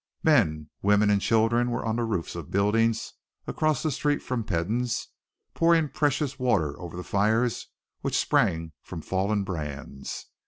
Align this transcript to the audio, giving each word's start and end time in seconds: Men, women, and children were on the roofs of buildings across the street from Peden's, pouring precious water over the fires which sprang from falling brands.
Men, 0.23 0.71
women, 0.81 1.11
and 1.11 1.21
children 1.21 1.69
were 1.69 1.85
on 1.85 1.95
the 1.97 2.03
roofs 2.03 2.33
of 2.35 2.49
buildings 2.49 3.13
across 3.45 3.83
the 3.83 3.91
street 3.91 4.23
from 4.23 4.43
Peden's, 4.43 5.09
pouring 5.53 5.89
precious 5.89 6.39
water 6.39 6.73
over 6.79 6.97
the 6.97 7.03
fires 7.03 7.67
which 8.01 8.17
sprang 8.17 8.71
from 8.81 9.01
falling 9.03 9.43
brands. 9.43 10.25